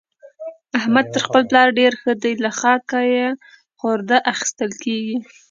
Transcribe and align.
احمد 0.79 1.05
تر 1.13 1.21
خپل 1.27 1.41
پلار 1.49 1.67
ډېر 1.79 1.93
ښه 2.01 2.11
دی؛ 2.21 2.33
له 2.43 2.51
خاکه 2.59 2.99
يې 3.13 3.25
خورده 3.79 4.17
اخېستل 4.33 4.71
کېږي. 4.83 5.17